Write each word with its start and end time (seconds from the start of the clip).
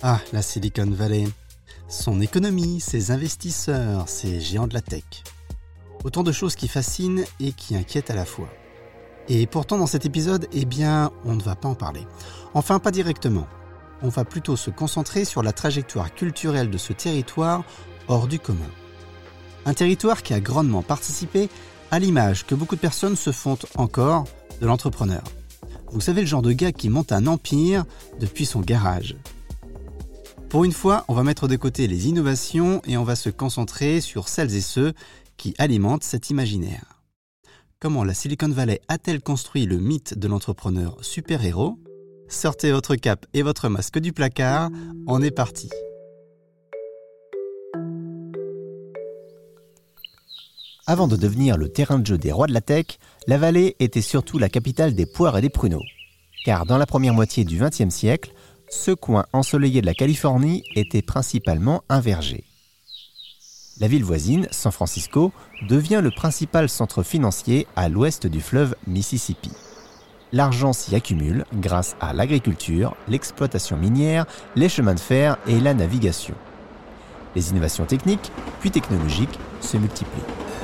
Ah, 0.00 0.20
la 0.32 0.42
Silicon 0.42 0.88
Valley. 0.88 1.24
Son 1.88 2.20
économie, 2.20 2.80
ses 2.80 3.10
investisseurs, 3.10 4.08
ses 4.08 4.38
géants 4.38 4.68
de 4.68 4.74
la 4.74 4.80
tech. 4.80 5.02
Autant 6.04 6.22
de 6.22 6.30
choses 6.30 6.54
qui 6.54 6.68
fascinent 6.68 7.24
et 7.40 7.50
qui 7.50 7.74
inquiètent 7.74 8.10
à 8.10 8.14
la 8.14 8.24
fois. 8.24 8.48
Et 9.28 9.48
pourtant, 9.48 9.76
dans 9.76 9.88
cet 9.88 10.06
épisode, 10.06 10.46
eh 10.52 10.66
bien, 10.66 11.10
on 11.24 11.34
ne 11.34 11.42
va 11.42 11.56
pas 11.56 11.68
en 11.68 11.74
parler. 11.74 12.06
Enfin, 12.54 12.78
pas 12.78 12.92
directement. 12.92 13.48
On 14.00 14.08
va 14.08 14.24
plutôt 14.24 14.54
se 14.54 14.70
concentrer 14.70 15.24
sur 15.24 15.42
la 15.42 15.52
trajectoire 15.52 16.14
culturelle 16.14 16.70
de 16.70 16.78
ce 16.78 16.92
territoire 16.92 17.64
hors 18.06 18.28
du 18.28 18.38
commun. 18.38 18.70
Un 19.66 19.74
territoire 19.74 20.22
qui 20.22 20.32
a 20.32 20.38
grandement 20.38 20.82
participé 20.82 21.48
à 21.90 21.98
l'image 21.98 22.46
que 22.46 22.54
beaucoup 22.54 22.76
de 22.76 22.80
personnes 22.80 23.16
se 23.16 23.32
font 23.32 23.58
encore 23.74 24.26
de 24.60 24.66
l'entrepreneur. 24.66 25.24
Vous 25.90 26.00
savez 26.00 26.20
le 26.20 26.28
genre 26.28 26.42
de 26.42 26.52
gars 26.52 26.70
qui 26.70 26.88
monte 26.88 27.10
un 27.10 27.26
empire 27.26 27.84
depuis 28.20 28.46
son 28.46 28.60
garage. 28.60 29.16
Pour 30.48 30.64
une 30.64 30.72
fois, 30.72 31.04
on 31.08 31.14
va 31.14 31.24
mettre 31.24 31.46
de 31.46 31.56
côté 31.56 31.86
les 31.86 32.08
innovations 32.08 32.80
et 32.86 32.96
on 32.96 33.04
va 33.04 33.16
se 33.16 33.28
concentrer 33.28 34.00
sur 34.00 34.28
celles 34.28 34.54
et 34.56 34.62
ceux 34.62 34.94
qui 35.36 35.54
alimentent 35.58 36.04
cet 36.04 36.30
imaginaire. 36.30 37.02
Comment 37.80 38.02
la 38.02 38.14
Silicon 38.14 38.48
Valley 38.48 38.80
a-t-elle 38.88 39.20
construit 39.20 39.66
le 39.66 39.78
mythe 39.78 40.18
de 40.18 40.26
l'entrepreneur 40.26 40.96
super-héros? 41.04 41.78
Sortez 42.28 42.72
votre 42.72 42.96
cape 42.96 43.26
et 43.34 43.42
votre 43.42 43.68
masque 43.68 43.98
du 43.98 44.14
placard, 44.14 44.70
on 45.06 45.20
est 45.20 45.30
parti. 45.30 45.68
Avant 50.86 51.08
de 51.08 51.16
devenir 51.16 51.58
le 51.58 51.68
terrain 51.68 51.98
de 51.98 52.06
jeu 52.06 52.16
des 52.16 52.32
rois 52.32 52.46
de 52.46 52.54
la 52.54 52.62
tech, 52.62 52.86
la 53.26 53.36
vallée 53.36 53.76
était 53.80 54.00
surtout 54.00 54.38
la 54.38 54.48
capitale 54.48 54.94
des 54.94 55.04
poires 55.04 55.36
et 55.36 55.42
des 55.42 55.50
pruneaux. 55.50 55.84
Car 56.46 56.64
dans 56.64 56.78
la 56.78 56.86
première 56.86 57.12
moitié 57.12 57.44
du 57.44 57.58
XXe 57.58 57.94
siècle, 57.94 58.32
ce 58.70 58.90
coin 58.90 59.26
ensoleillé 59.32 59.80
de 59.80 59.86
la 59.86 59.94
Californie 59.94 60.64
était 60.74 61.02
principalement 61.02 61.82
un 61.88 62.00
verger. 62.00 62.44
La 63.80 63.86
ville 63.86 64.04
voisine, 64.04 64.48
San 64.50 64.72
Francisco, 64.72 65.32
devient 65.68 66.00
le 66.02 66.10
principal 66.10 66.68
centre 66.68 67.02
financier 67.02 67.66
à 67.76 67.88
l'ouest 67.88 68.26
du 68.26 68.40
fleuve 68.40 68.74
Mississippi. 68.86 69.52
L'argent 70.32 70.72
s'y 70.72 70.94
accumule 70.94 71.44
grâce 71.54 71.96
à 72.00 72.12
l'agriculture, 72.12 72.96
l'exploitation 73.06 73.76
minière, 73.76 74.26
les 74.56 74.68
chemins 74.68 74.94
de 74.94 75.00
fer 75.00 75.38
et 75.46 75.60
la 75.60 75.74
navigation. 75.74 76.34
Les 77.36 77.50
innovations 77.50 77.86
techniques, 77.86 78.32
puis 78.60 78.70
technologiques, 78.70 79.38
se 79.60 79.76
multiplient. 79.76 80.57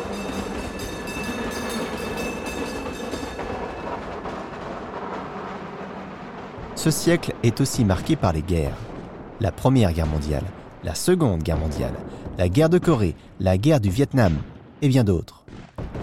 Ce 6.85 6.91
siècle 6.91 7.33
est 7.43 7.63
aussi 7.63 7.83
marqué 7.83 8.15
par 8.15 8.35
les 8.35 8.43
guerres. 8.43 8.77
La 9.41 9.51
Première 9.51 9.95
Guerre 9.95 10.07
mondiale, 10.07 10.45
la 10.83 10.95
Seconde 10.95 11.43
Guerre 11.43 11.57
mondiale, 11.57 11.95
la 12.37 12.51
guerre 12.51 12.69
de 12.69 12.77
Corée, 12.77 13.17
la 13.41 13.57
guerre 13.57 13.81
du 13.81 13.89
Vietnam 13.89 14.37
et 14.83 14.89
bien 14.89 15.03
d'autres. 15.03 15.47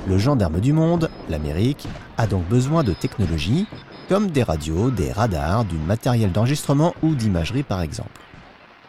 Le 0.08 0.18
gendarme 0.18 0.60
du 0.60 0.73
monde, 0.73 1.12
l'Amérique, 1.30 1.88
a 2.18 2.26
donc 2.26 2.48
besoin 2.48 2.84
de 2.84 2.94
technologies 2.94 3.68
comme 4.10 4.32
des 4.32 4.42
radios, 4.42 4.90
des 4.90 5.12
radars, 5.12 5.66
du 5.66 5.78
matériel 5.78 6.32
d'enregistrement 6.32 6.95
ou 7.04 7.14
d'imagerie 7.14 7.62
par 7.62 7.82
exemple. 7.82 8.20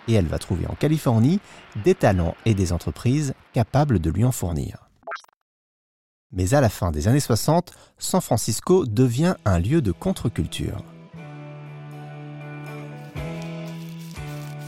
Et 0.08 0.14
elle 0.14 0.28
va 0.28 0.38
trouver 0.38 0.66
en 0.68 0.74
Californie 0.74 1.40
des 1.84 1.94
talents 1.94 2.36
et 2.46 2.54
des 2.54 2.72
entreprises 2.72 3.34
capables 3.52 3.98
de 3.98 4.08
lui 4.08 4.24
en 4.24 4.32
fournir. 4.32 4.88
Mais 6.32 6.54
à 6.54 6.62
la 6.62 6.70
fin 6.70 6.90
des 6.90 7.06
années 7.06 7.20
60, 7.20 7.74
San 7.98 8.22
Francisco 8.22 8.86
devient 8.86 9.34
un 9.44 9.58
lieu 9.58 9.82
de 9.82 9.92
contre-culture. 9.92 10.82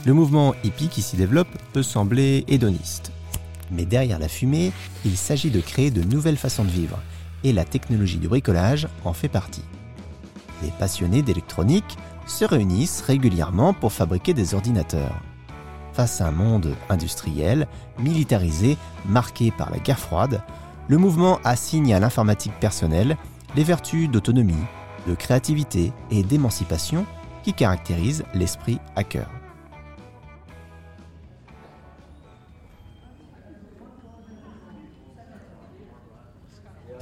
Le 0.06 0.12
mouvement 0.12 0.54
hippie 0.62 0.88
qui 0.88 1.00
s'y 1.00 1.16
développe 1.16 1.48
peut 1.72 1.82
sembler 1.82 2.44
hédoniste. 2.46 3.10
Mais 3.70 3.86
derrière 3.86 4.18
la 4.18 4.28
fumée, 4.28 4.70
il 5.06 5.16
s'agit 5.16 5.50
de 5.50 5.60
créer 5.60 5.90
de 5.90 6.02
nouvelles 6.02 6.36
façons 6.36 6.64
de 6.64 6.70
vivre, 6.70 6.98
et 7.42 7.54
la 7.54 7.64
technologie 7.64 8.18
du 8.18 8.28
bricolage 8.28 8.86
en 9.04 9.14
fait 9.14 9.28
partie. 9.28 9.64
Les 10.62 10.70
passionnés 10.78 11.22
d'électronique 11.22 11.96
se 12.26 12.44
réunissent 12.44 13.00
régulièrement 13.00 13.72
pour 13.72 13.92
fabriquer 13.92 14.34
des 14.34 14.54
ordinateurs. 14.54 15.22
Face 15.94 16.20
à 16.20 16.28
un 16.28 16.32
monde 16.32 16.74
industriel, 16.90 17.66
militarisé, 17.98 18.76
marqué 19.06 19.52
par 19.52 19.70
la 19.70 19.78
guerre 19.78 19.98
froide, 19.98 20.42
le 20.88 20.98
mouvement 20.98 21.38
assigne 21.44 21.94
à 21.94 22.00
l'informatique 22.00 22.58
personnelle 22.60 23.16
les 23.56 23.64
vertus 23.64 24.10
d'autonomie, 24.10 24.54
de 25.06 25.14
créativité 25.14 25.92
et 26.10 26.22
d'émancipation 26.22 27.06
qui 27.42 27.54
caractérisent 27.54 28.24
l'esprit 28.34 28.78
hacker. 28.96 29.28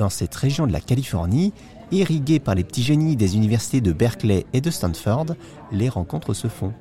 Dans 0.02 0.10
cette 0.10 0.34
région 0.34 0.66
de 0.66 0.72
la 0.72 0.80
Californie, 0.80 1.54
irriguée 1.92 2.40
par 2.40 2.56
les 2.56 2.64
petits 2.64 2.82
génies 2.82 3.14
des 3.14 3.36
universités 3.36 3.80
de 3.80 3.92
Berkeley 3.92 4.46
et 4.52 4.60
de 4.60 4.68
Stanford, 4.68 5.26
les 5.70 5.88
rencontres 5.88 6.34
se 6.34 6.48
font. 6.48 6.72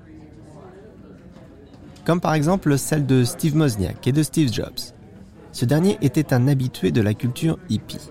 Comme 2.03 2.19
par 2.19 2.33
exemple 2.33 2.79
celle 2.79 3.05
de 3.05 3.23
Steve 3.23 3.55
Wozniak 3.55 4.07
et 4.07 4.11
de 4.11 4.23
Steve 4.23 4.51
Jobs. 4.51 4.95
Ce 5.51 5.65
dernier 5.65 5.99
était 6.01 6.33
un 6.33 6.47
habitué 6.47 6.91
de 6.91 6.99
la 6.99 7.13
culture 7.13 7.59
hippie. 7.69 8.09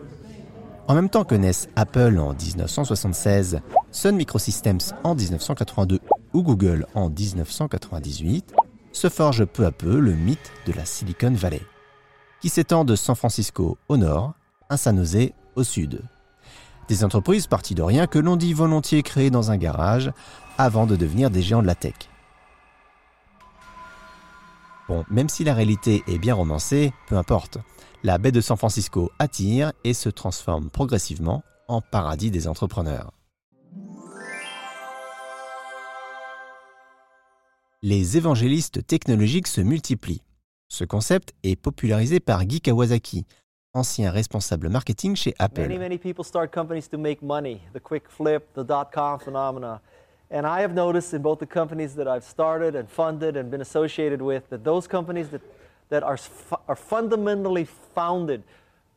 En 0.87 0.95
même 0.95 1.09
temps 1.09 1.25
que 1.25 1.35
naissent 1.35 1.69
Apple 1.75 2.17
en 2.21 2.33
1976, 2.33 3.63
Sun 3.91 4.15
Microsystems 4.15 4.95
en 5.03 5.17
1982 5.17 5.99
ou 6.35 6.45
Google 6.45 6.87
en 6.95 7.11
1998, 7.11 8.55
se 8.93 9.09
forge 9.09 9.45
peu 9.45 9.67
à 9.67 9.73
peu 9.73 9.99
le 9.99 10.13
mythe 10.13 10.53
de 10.67 10.73
la 10.73 10.85
Silicon 10.85 11.33
Valley, 11.33 11.63
qui 12.41 12.49
s'étend 12.49 12.85
de 12.85 12.95
San 12.95 13.17
Francisco 13.17 13.77
au 13.89 13.97
nord 13.97 14.35
un 14.71 14.77
San 14.77 15.05
au 15.57 15.65
sud. 15.65 16.01
Des 16.89 17.05
entreprises 17.05 17.49
parties 17.49 17.75
de 17.75 17.83
rien 17.83 18.07
que 18.07 18.19
l'on 18.19 18.37
dit 18.37 18.55
volontiers 18.55 19.03
créées 19.03 19.31
dans 19.31 19.51
un 19.51 19.57
garage 19.57 20.13
avant 20.59 20.87
de 20.87 20.97
devenir 20.97 21.31
des 21.31 21.43
géants 21.43 21.63
de 21.63 21.67
la 21.67 21.75
tech. 21.75 21.95
Bon, 24.89 25.05
même 25.11 25.29
si 25.29 25.45
la 25.45 25.55
réalité 25.55 26.03
est 26.09 26.19
bien 26.19 26.35
romancée, 26.35 26.93
peu 27.09 27.17
importe. 27.17 27.59
La 28.03 28.19
baie 28.19 28.33
de 28.33 28.41
San 28.41 28.57
Francisco 28.57 29.11
attire 29.19 29.73
et 29.85 29.93
se 29.93 30.09
transforme 30.09 30.71
progressivement 30.71 31.43
en 31.69 31.81
paradis 31.81 32.31
des 32.31 32.49
entrepreneurs. 32.49 33.13
Les 37.83 38.17
évangélistes 38.17 38.87
technologiques 38.87 39.47
se 39.47 39.61
multiplient. 39.61 40.23
Ce 40.69 40.85
concept 40.85 41.35
est 41.43 41.57
popularisé 41.57 42.21
par 42.21 42.45
Guy 42.45 42.61
Kawasaki, 42.61 43.27
ancien 43.75 44.13
responsable 44.13 44.69
marketing 44.69 45.15
chez 45.15 45.35
Apple. 45.39 45.63
Many, 45.63 45.79
many 45.79 45.99
people 45.99 46.25
start 46.25 46.51
companies 46.51 46.89
to 46.89 46.99
make 46.99 47.23
money, 47.23 47.63
the 47.73 47.81
quick 47.81 48.09
flip, 48.09 48.53
the 48.55 48.65
dot-com 48.65 49.21
phenomena. 49.21 49.81
And 50.31 50.47
I 50.47 50.61
have 50.61 50.75
noticed 50.75 51.15
in 51.15 51.23
both 51.23 51.39
the 51.39 51.47
companies 51.47 51.95
that 51.95 52.07
I've 52.07 52.25
started 52.25 52.75
and 52.75 52.89
funded 52.89 53.37
and 53.37 53.51
been 53.51 53.61
associated 53.61 54.23
with 54.23 54.49
that 54.51 54.65
those 54.65 54.87
companies 54.89 55.29
that, 55.31 55.43
that 55.89 56.03
are, 56.03 56.19
are 56.69 56.77
fundamentally 56.77 57.67
founded 57.95 58.43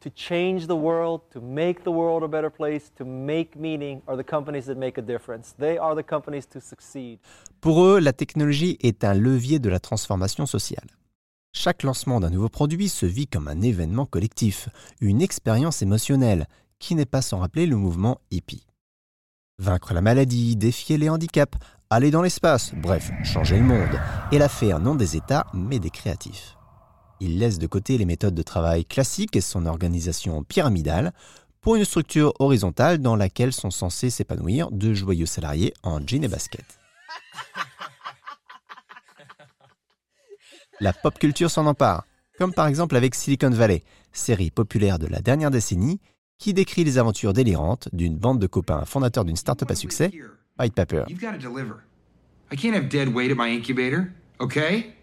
to 0.01 0.09
change 0.09 0.67
the 0.67 0.75
world, 0.75 1.21
to 1.31 1.39
make 1.39 1.83
the 1.83 1.91
world 1.91 2.23
a 2.23 2.27
better 2.27 2.49
place, 2.49 2.91
to 2.97 3.05
make 3.05 3.55
meaning 3.55 4.01
are 4.07 4.17
the 4.17 4.23
companies 4.23 4.65
that 4.65 4.77
make 4.77 4.97
a 4.97 5.01
difference. 5.01 5.53
They 5.57 5.77
are 5.77 5.95
the 5.95 6.03
companies 6.03 6.45
to 6.47 6.59
succeed. 6.59 7.19
Pour 7.61 7.79
eux, 7.79 7.99
la 7.99 8.11
technologie 8.11 8.77
est 8.81 9.03
un 9.03 9.13
levier 9.13 9.59
de 9.59 9.69
la 9.69 9.79
transformation 9.79 10.45
sociale. 10.45 10.87
Chaque 11.55 11.83
lancement 11.83 12.19
d'un 12.19 12.31
nouveau 12.31 12.49
produit 12.49 12.89
se 12.89 13.05
vit 13.05 13.27
comme 13.27 13.47
un 13.47 13.61
événement 13.61 14.07
collectif, 14.07 14.69
une 15.01 15.21
expérience 15.21 15.83
émotionnelle, 15.83 16.47
qui 16.79 16.95
n'est 16.95 17.05
pas 17.05 17.21
sans 17.21 17.37
rappeler 17.37 17.67
le 17.67 17.75
mouvement 17.75 18.19
hippie. 18.31 18.65
Vaincre 19.59 19.93
la 19.93 20.01
maladie, 20.01 20.55
défier 20.55 20.97
les 20.97 21.09
handicaps, 21.09 21.57
aller 21.91 22.09
dans 22.09 22.23
l'espace, 22.23 22.73
bref, 22.75 23.11
changer 23.23 23.57
le 23.59 23.65
monde, 23.65 23.99
et 24.31 24.39
l'affaire 24.39 24.79
non 24.79 24.95
des 24.95 25.15
États, 25.15 25.45
mais 25.53 25.77
des 25.77 25.91
créatifs. 25.91 26.57
Il 27.19 27.37
laisse 27.37 27.59
de 27.59 27.67
côté 27.67 27.99
les 27.99 28.05
méthodes 28.05 28.35
de 28.35 28.41
travail 28.41 28.83
classiques 28.83 29.35
et 29.35 29.41
son 29.41 29.67
organisation 29.67 30.43
pyramidale 30.43 31.13
pour 31.61 31.75
une 31.75 31.85
structure 31.85 32.33
horizontale 32.39 32.97
dans 32.97 33.15
laquelle 33.15 33.53
sont 33.53 33.71
censés 33.71 34.09
s'épanouir 34.09 34.71
de 34.71 34.95
joyeux 34.95 35.27
salariés 35.27 35.73
en 35.83 35.99
jean 36.05 36.23
et 36.23 36.27
basket. 36.27 36.65
la 40.79 40.93
pop 40.93 41.17
culture 41.19 41.51
s'en 41.51 41.65
empare, 41.65 42.05
comme 42.37 42.53
par 42.53 42.67
exemple 42.67 42.95
avec 42.95 43.15
Silicon 43.15 43.49
Valley, 43.49 43.83
série 44.11 44.51
populaire 44.51 44.99
de 44.99 45.07
la 45.07 45.21
dernière 45.21 45.51
décennie 45.51 45.99
qui 46.37 46.53
décrit 46.53 46.83
les 46.83 46.97
aventures 46.97 47.33
délirantes 47.33 47.89
d'une 47.93 48.17
bande 48.17 48.39
de 48.39 48.47
copains 48.47 48.85
fondateurs 48.85 49.25
d'une 49.25 49.35
start-up 49.35 49.71
à 49.71 49.75
succès, 49.75 50.11
White 50.59 50.75
Paper. 50.75 51.05
I 52.51 52.55
can't 52.55 52.75
have 52.75 52.89
dead 52.89 53.13
weight 53.13 53.31
at 53.31 53.37
my 53.37 53.49
incubator, 53.49 54.13
okay? 54.39 54.93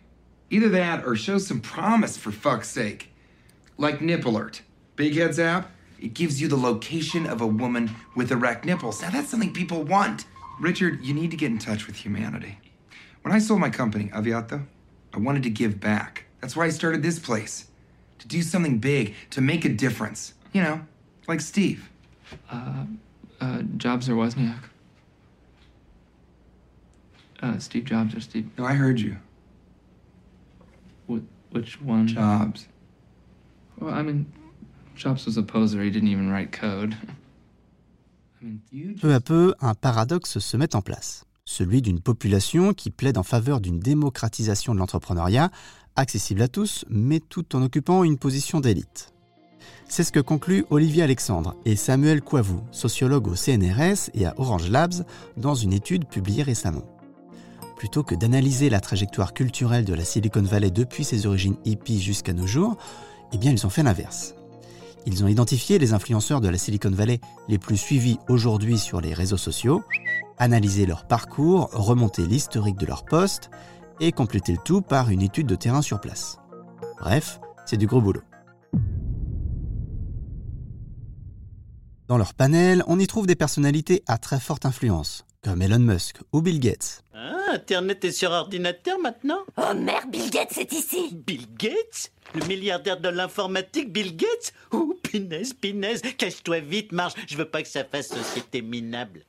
Either 0.51 0.69
that 0.71 1.05
or 1.05 1.17
show 1.17 1.39
some 1.39 1.61
promise 1.61 2.17
for 2.17 2.31
fuck's 2.31 2.69
sake. 2.69 3.11
Like 3.79 4.01
Nip 4.01 4.25
Alert. 4.25 4.63
Big 4.97 5.17
Heads 5.17 5.39
app, 5.39 5.71
it 5.99 6.15
gives 6.15 6.41
you 6.41 6.49
the 6.49 6.57
location 6.57 7.27
of 7.27 7.41
a 7.41 7.47
woman 7.47 7.91
with 8.15 8.31
erect 8.31 8.65
nipples. 8.65 9.01
Now 9.01 9.11
that's 9.11 9.31
something 9.31 9.53
people 9.53 9.83
want. 9.83 10.27
Richard, 10.61 11.03
you 11.03 11.15
need 11.15 11.31
to 11.31 11.37
get 11.37 11.51
in 11.51 11.59
touch 11.59 11.87
with 11.87 11.97
humanity. 11.97 12.59
When 13.23 13.35
I 13.35 13.39
sold 13.39 13.61
my 13.61 13.71
company, 13.71 14.11
Aviato, 14.15 14.67
I 15.15 15.19
wanted 15.19 15.43
to 15.45 15.51
give 15.51 15.81
back. 15.81 16.25
That's 16.41 16.57
why 16.57 16.67
I 16.67 16.71
started 16.71 17.03
this 17.03 17.19
place. 17.19 17.67
To 18.21 18.29
do 18.29 18.43
something 18.43 18.79
big, 18.79 19.15
to 19.31 19.41
make 19.41 19.65
a 19.65 19.69
difference. 19.69 20.35
You 20.53 20.63
know, 20.63 20.81
like 21.27 21.41
Steve. 21.41 21.89
Uh, 22.51 22.85
uh, 23.41 23.63
Jobs 23.77 24.09
or 24.09 24.15
Wozniak? 24.15 24.63
Uh, 27.43 27.59
Steve 27.59 27.85
Jobs 27.85 28.15
or 28.15 28.21
Steve. 28.21 28.49
No, 28.59 28.65
I 28.65 28.75
heard 28.75 29.01
you. 29.01 29.17
Wh- 31.09 31.25
which 31.53 31.81
one? 31.81 32.07
Jobs. 32.07 32.69
Well, 33.79 33.95
I 33.95 34.03
mean, 34.03 34.27
Jobs 34.95 35.25
was 35.25 35.39
a 35.39 35.43
poser. 35.43 35.83
He 35.83 35.91
didn't 35.91 36.09
even 36.09 36.31
write 36.31 36.53
code. 36.53 36.97
I 38.41 38.45
mean, 38.45 38.63
You 38.71 38.95
Peu 38.95 39.15
à 39.15 39.21
peu, 39.25 39.55
un 39.61 39.75
paradoxe 39.75 40.39
se 40.39 40.57
met 40.57 40.75
en 40.75 40.83
place, 40.83 41.25
celui 41.51 41.83
d'une 41.83 42.01
population 42.01 42.73
qui 42.75 42.91
plaide 42.91 43.19
en 43.19 43.25
faveur 43.25 43.61
d'une 43.61 43.81
démocratisation 43.81 44.73
de 44.73 44.79
l'entrepreneuriat, 44.79 45.51
accessible 45.97 46.43
à 46.43 46.49
tous, 46.49 46.85
mais 46.89 47.19
tout 47.19 47.57
en 47.57 47.63
occupant 47.63 48.05
une 48.05 48.19
position 48.19 48.61
d'élite. 48.61 49.13
C'est 49.89 50.05
ce 50.05 50.13
que 50.13 50.21
concluent 50.21 50.65
Olivier 50.71 51.03
Alexandre 51.03 51.57
et 51.65 51.75
Samuel 51.75 52.23
Coivou, 52.23 52.63
sociologues 52.71 53.27
au 53.27 53.35
CNRS 53.35 54.11
et 54.15 54.27
à 54.27 54.35
Orange 54.39 54.71
Labs, 54.71 55.05
dans 55.37 55.57
une 55.57 55.73
étude 55.73 56.07
publiée 56.07 56.45
récemment. 56.45 56.85
Plutôt 57.77 58.05
que 58.05 58.15
d'analyser 58.15 58.71
la 58.71 58.81
trajectoire 58.81 59.35
culturelle 59.35 59.85
de 59.85 59.95
la 59.95 60.05
Silicon 60.05 60.43
Valley 60.43 60.71
depuis 60.71 61.03
ses 61.03 61.27
origines 61.27 61.57
hippies 61.65 62.01
jusqu'à 62.01 62.33
nos 62.33 62.47
jours, 62.47 62.77
eh 63.33 63.39
bien 63.39 63.51
ils 63.51 63.67
ont 63.67 63.71
fait 63.71 63.83
l'inverse. 63.83 64.37
Ils 65.05 65.25
ont 65.25 65.29
identifié 65.29 65.81
les 65.81 65.95
influenceurs 65.95 66.41
de 66.41 66.49
la 66.49 66.59
Silicon 66.59 66.91
Valley 66.91 67.21
les 67.49 67.59
plus 67.59 67.77
suivis 67.77 68.19
aujourd'hui 68.29 68.79
sur 68.79 69.01
les 69.01 69.15
réseaux 69.15 69.37
sociaux, 69.37 69.83
analysé 70.41 70.87
leur 70.87 71.07
parcours, 71.07 71.71
remonté 71.73 72.27
l'historique 72.27 72.79
de 72.79 72.87
leurs 72.87 73.05
posts 73.05 73.51
et 74.01 74.11
complété 74.11 74.53
le 74.53 74.59
tout 74.59 74.81
par 74.81 75.11
une 75.11 75.23
étude 75.23 75.47
de 75.47 75.55
terrain 75.55 75.83
sur 75.83 76.01
place. 76.01 76.39
Bref, 76.99 77.39
c'est 77.67 77.77
du 77.77 77.87
gros 77.87 78.01
boulot. 78.01 78.23
Dans 82.09 82.19
leur 82.19 82.35
panel, 82.35 82.83
on 82.89 82.99
y 82.99 83.07
trouve 83.07 83.29
des 83.29 83.37
personnalités 83.37 84.03
à 84.09 84.19
très 84.19 84.41
forte 84.41 84.67
influence, 84.67 85.25
comme 85.45 85.63
Elon 85.63 85.79
Musk 85.79 86.17
ou 86.33 86.43
Bill 86.43 86.59
Gates. 86.59 87.05
Ah, 87.15 87.53
Internet 87.53 88.05
est 88.05 88.11
sur 88.11 88.33
ordinateur 88.33 88.99
maintenant? 88.99 89.41
Oh 89.57 89.75
merde, 89.77 90.11
Bill 90.11 90.29
Gates 90.31 90.59
est 90.59 90.73
ici 90.73 91.15
Bill 91.25 91.47
Gates? 91.57 92.11
Le 92.35 92.47
milliardaire 92.47 92.99
de 93.01 93.09
l'informatique, 93.09 93.93
Bill 93.93 94.17
Gates? 94.17 94.53
Oh, 94.73 94.95
pinaise, 95.03 95.53
pinaise 95.53 96.03
Cache-toi 96.17 96.61
vite, 96.61 96.93
marche 96.93 97.15
Je 97.29 97.37
veux 97.37 97.45
pas 97.45 97.63
que 97.63 97.69
ça 97.69 97.85
fasse 97.85 98.09
société 98.09 98.63
minable. 98.63 99.25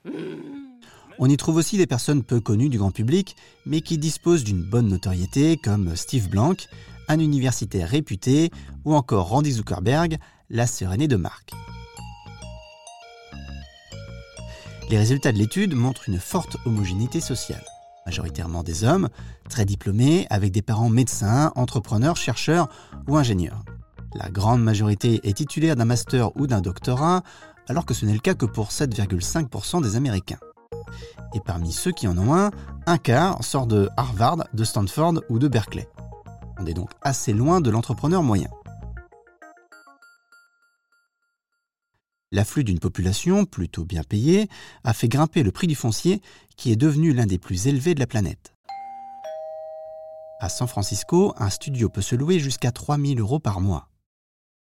On 1.23 1.29
y 1.29 1.37
trouve 1.37 1.57
aussi 1.57 1.77
des 1.77 1.85
personnes 1.85 2.23
peu 2.23 2.39
connues 2.39 2.69
du 2.69 2.79
grand 2.79 2.89
public, 2.89 3.35
mais 3.67 3.81
qui 3.81 3.99
disposent 3.99 4.43
d'une 4.43 4.63
bonne 4.63 4.87
notoriété, 4.87 5.55
comme 5.55 5.95
Steve 5.95 6.29
Blank, 6.29 6.67
un 7.07 7.19
universitaire 7.19 7.87
réputé, 7.87 8.49
ou 8.85 8.95
encore 8.95 9.29
Randy 9.29 9.51
Zuckerberg, 9.51 10.17
la 10.49 10.65
sœur 10.65 10.93
aînée 10.93 11.07
de 11.07 11.17
Mark. 11.17 11.51
Les 14.89 14.97
résultats 14.97 15.31
de 15.31 15.37
l'étude 15.37 15.75
montrent 15.75 16.09
une 16.09 16.17
forte 16.17 16.57
homogénéité 16.65 17.21
sociale. 17.21 17.63
Majoritairement 18.07 18.63
des 18.63 18.83
hommes, 18.83 19.07
très 19.47 19.65
diplômés, 19.65 20.25
avec 20.31 20.51
des 20.51 20.63
parents 20.63 20.89
médecins, 20.89 21.51
entrepreneurs, 21.55 22.17
chercheurs 22.17 22.67
ou 23.07 23.15
ingénieurs. 23.15 23.63
La 24.15 24.29
grande 24.31 24.63
majorité 24.63 25.19
est 25.21 25.37
titulaire 25.37 25.75
d'un 25.75 25.85
master 25.85 26.35
ou 26.35 26.47
d'un 26.47 26.61
doctorat, 26.61 27.21
alors 27.67 27.85
que 27.85 27.93
ce 27.93 28.07
n'est 28.07 28.13
le 28.13 28.19
cas 28.19 28.33
que 28.33 28.47
pour 28.47 28.69
7,5% 28.69 29.83
des 29.83 29.95
Américains. 29.95 30.39
Et 31.33 31.39
parmi 31.39 31.71
ceux 31.71 31.91
qui 31.91 32.07
en 32.07 32.17
ont 32.17 32.35
un, 32.35 32.51
un 32.85 32.97
quart 32.97 33.43
sort 33.43 33.67
de 33.67 33.89
Harvard, 33.97 34.47
de 34.53 34.63
Stanford 34.63 35.21
ou 35.29 35.39
de 35.39 35.47
Berkeley. 35.47 35.87
On 36.59 36.65
est 36.65 36.73
donc 36.73 36.91
assez 37.01 37.33
loin 37.33 37.61
de 37.61 37.69
l'entrepreneur 37.69 38.23
moyen. 38.23 38.49
L'afflux 42.33 42.63
d'une 42.63 42.79
population 42.79 43.45
plutôt 43.45 43.83
bien 43.83 44.03
payée 44.03 44.47
a 44.83 44.93
fait 44.93 45.09
grimper 45.09 45.43
le 45.43 45.51
prix 45.51 45.67
du 45.67 45.75
foncier 45.75 46.21
qui 46.55 46.71
est 46.71 46.77
devenu 46.77 47.13
l'un 47.13 47.25
des 47.25 47.37
plus 47.37 47.67
élevés 47.67 47.93
de 47.93 47.99
la 47.99 48.07
planète. 48.07 48.53
À 50.39 50.47
San 50.47 50.67
Francisco, 50.67 51.33
un 51.37 51.49
studio 51.49 51.89
peut 51.89 52.01
se 52.01 52.15
louer 52.15 52.39
jusqu'à 52.39 52.71
3000 52.71 53.19
euros 53.19 53.39
par 53.39 53.59
mois. 53.59 53.89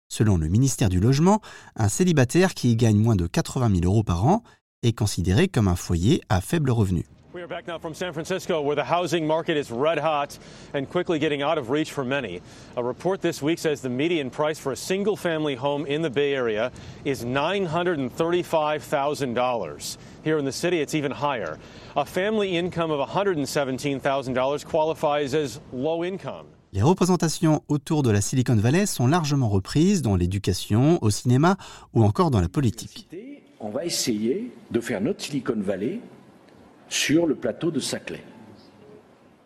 Selon 0.08 0.38
le 0.38 0.48
ministère 0.48 0.88
du 0.88 1.00
Logement, 1.00 1.42
un 1.76 1.90
célibataire 1.90 2.54
qui 2.54 2.72
y 2.72 2.76
gagne 2.78 2.98
moins 2.98 3.16
de 3.16 3.28
80 3.28 3.82
000 3.82 3.86
euros 3.86 4.04
par 4.04 4.26
an 4.26 4.44
est 4.84 4.94
considéré 4.94 5.48
comme 5.48 5.68
un 5.68 5.76
foyer 5.76 6.22
à 6.30 6.40
faible 6.42 6.70
revenu. 6.72 7.06
We 7.34 7.42
are 7.44 7.48
back 7.48 7.68
now 7.68 7.78
from 7.78 7.94
San 7.94 8.14
Francisco, 8.14 8.62
where 8.62 8.76
the 8.76 8.84
housing 8.84 9.28
market 9.28 9.58
is 9.58 9.70
red 9.70 10.00
hot 10.00 10.40
and 10.74 10.90
quickly 10.90 11.20
getting 11.20 11.44
out 11.44 11.60
of 11.60 11.70
reach 11.70 11.92
for 11.92 12.04
many. 12.04 12.42
A 12.76 12.84
report 12.84 13.22
this 13.22 13.44
week 13.44 13.60
says 13.60 13.82
the 13.82 13.90
median 13.90 14.32
price 14.32 14.60
for 14.60 14.72
a 14.72 14.76
single 14.76 15.16
family 15.16 15.54
home 15.56 15.86
in 15.86 16.02
the 16.02 16.10
Bay 16.10 16.34
Area 16.34 16.72
is 17.06 17.24
$935,000. 17.24 19.98
Here 20.24 20.40
in 20.40 20.46
the 20.46 20.52
city, 20.52 20.82
it's 20.82 20.96
even 20.96 21.12
higher. 21.12 21.60
A 21.96 22.06
family 22.06 22.58
income 22.58 22.90
of 22.90 23.08
$117,000 23.08 24.66
qualifies 24.66 25.36
as 25.36 25.60
low 25.72 26.04
income. 26.04 26.48
Les 26.74 26.82
représentations 26.82 27.62
autour 27.70 28.04
de 28.04 28.10
la 28.10 28.22
Silicon 28.22 28.56
Valley 28.56 28.88
sont 28.88 29.06
largement 29.08 29.50
reprises 29.50 30.02
dans 30.02 30.16
l'éducation, 30.16 30.98
au 31.04 31.12
cinéma 31.12 31.56
ou 31.94 32.04
encore 32.04 32.32
dans 32.32 32.42
la 32.42 32.50
politique. 32.50 33.08
On 33.60 33.70
va 33.70 33.86
essayer 33.86 34.52
de 34.70 34.80
faire 34.80 35.02
notre 35.02 35.22
Silicon 35.22 35.56
Valley 35.58 36.00
sur 36.90 37.26
le 37.26 37.36
plateau 37.36 37.72
de 37.72 37.80
Saclay. 37.80 38.24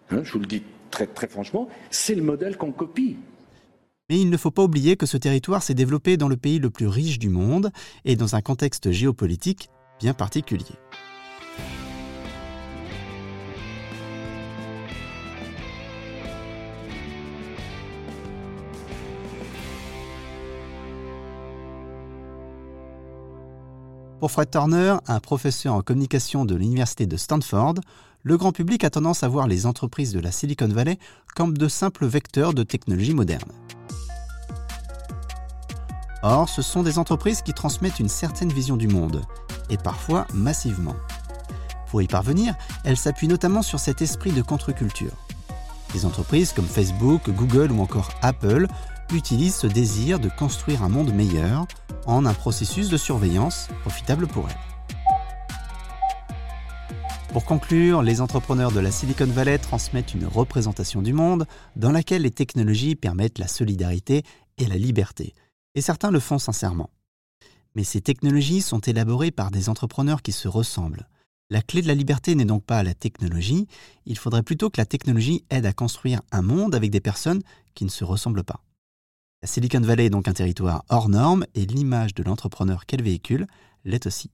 Hein, 0.09 0.21
je 0.23 0.33
vous 0.33 0.39
le 0.39 0.45
dis 0.45 0.63
très, 0.89 1.07
très 1.07 1.27
franchement, 1.27 1.69
c'est 1.89 2.15
le 2.15 2.21
modèle 2.21 2.57
qu'on 2.57 2.71
copie. 2.71 3.17
Mais 4.09 4.19
il 4.19 4.29
ne 4.29 4.37
faut 4.37 4.51
pas 4.51 4.63
oublier 4.63 4.97
que 4.97 5.05
ce 5.05 5.15
territoire 5.15 5.63
s'est 5.63 5.73
développé 5.73 6.17
dans 6.17 6.27
le 6.27 6.35
pays 6.35 6.59
le 6.59 6.69
plus 6.69 6.87
riche 6.87 7.19
du 7.19 7.29
monde 7.29 7.71
et 8.03 8.17
dans 8.17 8.35
un 8.35 8.41
contexte 8.41 8.91
géopolitique 8.91 9.69
bien 10.01 10.13
particulier. 10.13 10.75
Pour 24.21 24.29
Fred 24.29 24.51
Turner, 24.51 24.97
un 25.07 25.19
professeur 25.19 25.73
en 25.73 25.81
communication 25.81 26.45
de 26.45 26.53
l'université 26.53 27.07
de 27.07 27.17
Stanford, 27.17 27.73
le 28.21 28.37
grand 28.37 28.51
public 28.51 28.83
a 28.83 28.91
tendance 28.91 29.23
à 29.23 29.27
voir 29.27 29.47
les 29.47 29.65
entreprises 29.65 30.13
de 30.13 30.19
la 30.19 30.31
Silicon 30.31 30.67
Valley 30.67 30.99
comme 31.35 31.57
de 31.57 31.67
simples 31.67 32.05
vecteurs 32.05 32.53
de 32.53 32.61
technologie 32.61 33.15
moderne. 33.15 33.51
Or, 36.21 36.47
ce 36.47 36.61
sont 36.61 36.83
des 36.83 36.99
entreprises 36.99 37.41
qui 37.41 37.55
transmettent 37.55 37.99
une 37.99 38.09
certaine 38.09 38.53
vision 38.53 38.77
du 38.77 38.87
monde, 38.87 39.23
et 39.71 39.77
parfois 39.77 40.27
massivement. 40.35 40.95
Pour 41.89 42.03
y 42.03 42.07
parvenir, 42.07 42.53
elles 42.83 42.97
s'appuient 42.97 43.27
notamment 43.27 43.63
sur 43.63 43.79
cet 43.79 44.03
esprit 44.03 44.33
de 44.33 44.43
contre-culture. 44.43 45.13
Des 45.93 46.05
entreprises 46.05 46.53
comme 46.53 46.67
Facebook, 46.67 47.27
Google 47.27 47.71
ou 47.71 47.81
encore 47.81 48.11
Apple 48.21 48.67
utilisent 49.13 49.55
ce 49.55 49.67
désir 49.67 50.19
de 50.19 50.29
construire 50.29 50.83
un 50.83 50.89
monde 50.89 51.13
meilleur 51.13 51.67
en 52.05 52.25
un 52.25 52.33
processus 52.33 52.89
de 52.89 52.97
surveillance 52.97 53.67
profitable 53.81 54.27
pour 54.27 54.49
elles. 54.49 54.71
Pour 57.31 57.45
conclure, 57.45 58.01
les 58.01 58.19
entrepreneurs 58.19 58.73
de 58.73 58.81
la 58.81 58.91
Silicon 58.91 59.25
Valley 59.25 59.57
transmettent 59.57 60.13
une 60.13 60.25
représentation 60.25 61.01
du 61.01 61.13
monde 61.13 61.45
dans 61.77 61.91
laquelle 61.91 62.23
les 62.23 62.31
technologies 62.31 62.95
permettent 62.95 63.39
la 63.39 63.47
solidarité 63.47 64.23
et 64.57 64.65
la 64.65 64.75
liberté. 64.75 65.33
Et 65.73 65.81
certains 65.81 66.11
le 66.11 66.19
font 66.19 66.39
sincèrement. 66.39 66.89
Mais 67.73 67.85
ces 67.85 68.01
technologies 68.01 68.61
sont 68.61 68.79
élaborées 68.79 69.31
par 69.31 69.49
des 69.49 69.69
entrepreneurs 69.69 70.21
qui 70.21 70.33
se 70.33 70.49
ressemblent. 70.49 71.07
La 71.49 71.61
clé 71.61 71.81
de 71.81 71.87
la 71.87 71.95
liberté 71.95 72.35
n'est 72.35 72.45
donc 72.45 72.65
pas 72.65 72.83
la 72.83 72.93
technologie, 72.93 73.67
il 74.05 74.17
faudrait 74.17 74.43
plutôt 74.43 74.69
que 74.69 74.81
la 74.81 74.85
technologie 74.85 75.45
aide 75.49 75.65
à 75.65 75.73
construire 75.73 76.21
un 76.31 76.41
monde 76.41 76.75
avec 76.75 76.91
des 76.91 77.01
personnes 77.01 77.41
qui 77.75 77.85
ne 77.85 77.89
se 77.89 78.03
ressemblent 78.03 78.43
pas. 78.43 78.61
La 79.43 79.47
Silicon 79.47 79.81
Valley 79.81 80.05
est 80.05 80.11
donc 80.11 80.27
un 80.27 80.33
territoire 80.33 80.85
hors 80.89 81.09
norme 81.09 81.47
et 81.55 81.65
l'image 81.65 82.13
de 82.13 82.21
l'entrepreneur 82.21 82.85
qu'elle 82.85 83.01
véhicule 83.01 83.47
l'est 83.85 84.05
aussi. 84.05 84.29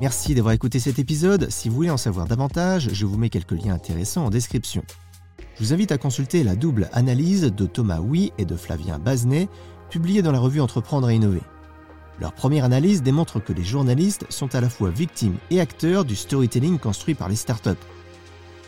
Merci 0.00 0.34
d'avoir 0.34 0.54
écouté 0.54 0.80
cet 0.80 0.98
épisode. 0.98 1.50
Si 1.50 1.68
vous 1.68 1.74
voulez 1.74 1.90
en 1.90 1.98
savoir 1.98 2.26
davantage, 2.26 2.88
je 2.94 3.04
vous 3.04 3.18
mets 3.18 3.28
quelques 3.28 3.50
liens 3.50 3.74
intéressants 3.74 4.24
en 4.24 4.30
description. 4.30 4.82
Je 5.58 5.64
vous 5.64 5.74
invite 5.74 5.92
à 5.92 5.98
consulter 5.98 6.42
la 6.42 6.56
double 6.56 6.88
analyse 6.94 7.42
de 7.42 7.66
Thomas 7.66 8.00
Huy 8.00 8.32
et 8.38 8.46
de 8.46 8.56
Flavien 8.56 8.98
Bazenet, 8.98 9.50
publiée 9.90 10.22
dans 10.22 10.32
la 10.32 10.40
revue 10.40 10.62
Entreprendre 10.62 11.10
et 11.10 11.16
Innover. 11.16 11.42
Leur 12.18 12.32
première 12.32 12.64
analyse 12.64 13.02
démontre 13.02 13.40
que 13.40 13.52
les 13.52 13.62
journalistes 13.62 14.24
sont 14.30 14.54
à 14.54 14.62
la 14.62 14.70
fois 14.70 14.88
victimes 14.88 15.36
et 15.50 15.60
acteurs 15.60 16.06
du 16.06 16.16
storytelling 16.16 16.78
construit 16.78 17.14
par 17.14 17.28
les 17.28 17.36
startups. 17.36 17.76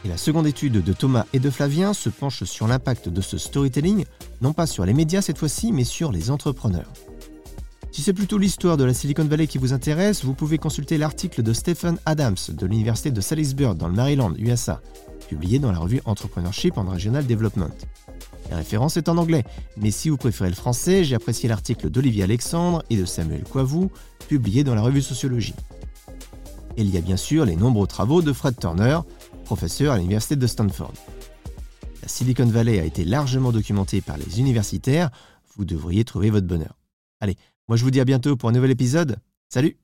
Et 0.04 0.08
la 0.08 0.18
seconde 0.18 0.46
étude 0.46 0.82
de 0.82 0.92
Thomas 0.92 1.25
et 1.32 1.38
de 1.38 1.49
Flavien 1.49 1.94
se 1.94 2.11
penche 2.11 2.44
sur 2.44 2.68
l'impact 2.68 3.08
de 3.08 3.20
ce 3.23 3.38
storytelling, 3.38 4.04
non 4.42 4.52
pas 4.52 4.66
sur 4.66 4.84
les 4.84 4.92
médias 4.92 5.23
cette 5.23 5.38
fois-ci, 5.38 5.73
mais 5.73 5.84
sur 5.84 6.12
les 6.12 6.30
entrepreneurs. 6.30 6.92
Si 7.90 8.02
c'est 8.02 8.12
plutôt 8.12 8.38
l'histoire 8.38 8.76
de 8.76 8.84
la 8.84 8.92
Silicon 8.92 9.25
Valley 9.25 9.46
qui 9.46 9.56
vous 9.56 9.73
intéresse, 9.73 10.25
vous 10.25 10.34
pouvez 10.34 10.58
consulter 10.58 10.99
l'article 10.99 11.42
de 11.42 11.52
Stephen 11.52 11.96
Adams 12.04 12.37
de 12.49 12.66
l'Université 12.66 13.12
de 13.12 13.20
Salisbury 13.20 13.76
dans 13.76 13.88
le 13.88 13.94
Maryland, 13.94 14.34
USA, 14.37 14.82
publié 15.28 15.58
dans 15.58 15.73
la 15.73 15.78
revue 15.78 16.02
Entrepreneurship 16.04 16.76
and 16.76 16.90
Regional 16.90 17.25
Development. 17.25 17.73
La 18.50 18.56
référence 18.56 18.96
est 18.96 19.08
en 19.08 19.16
anglais, 19.16 19.44
mais 19.76 19.90
si 19.90 20.11
vous 20.11 20.16
préférez 20.16 20.50
le 20.50 20.56
français, 20.56 21.04
j'ai 21.04 21.14
apprécié 21.14 21.49
l'article 21.49 21.88
d'Olivier 21.88 22.25
Alexandre 22.25 22.82
et 22.90 22.96
de 22.96 23.04
Samuel 23.04 23.44
Coivou, 23.44 23.90
publié 24.28 24.64
dans 24.64 24.75
la 24.75 24.82
revue 24.82 25.00
Sociologie. 25.00 25.54
Et 26.76 26.82
il 26.82 26.90
y 26.92 26.99
a 26.99 27.00
bien 27.00 27.16
sûr 27.16 27.44
les 27.44 27.56
nombreux 27.56 27.87
travaux 27.87 28.23
de 28.23 28.32
Fred 28.32 28.58
Turner, 28.58 28.99
professeur 29.44 29.92
à 29.92 29.98
l'université 29.98 30.36
de 30.36 30.46
Stanford. 30.46 30.94
La 32.02 32.08
Silicon 32.08 32.46
Valley 32.46 32.80
a 32.80 32.84
été 32.84 33.04
largement 33.04 33.52
documentée 33.52 34.00
par 34.00 34.16
les 34.16 34.40
universitaires, 34.40 35.10
vous 35.56 35.64
devriez 35.64 36.04
trouver 36.04 36.30
votre 36.30 36.46
bonheur. 36.46 36.78
Allez, 37.20 37.36
moi 37.68 37.76
je 37.76 37.84
vous 37.84 37.90
dis 37.90 38.00
à 38.00 38.04
bientôt 38.04 38.36
pour 38.36 38.48
un 38.48 38.52
nouvel 38.52 38.72
épisode. 38.72 39.18
Salut 39.48 39.83